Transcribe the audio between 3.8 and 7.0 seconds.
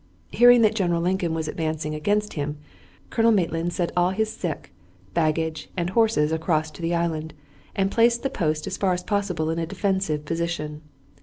all his sick, baggage, and horses across to the